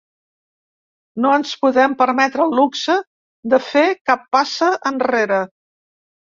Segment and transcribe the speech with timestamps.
[1.25, 2.97] No ens podem permetre el luxe
[3.55, 5.43] de fer cap passa enrere.